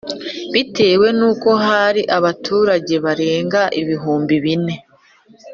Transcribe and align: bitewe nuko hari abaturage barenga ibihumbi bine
bitewe 0.53 1.07
nuko 1.17 1.49
hari 1.65 2.01
abaturage 2.17 2.93
barenga 3.05 3.61
ibihumbi 3.81 4.35
bine 4.43 4.75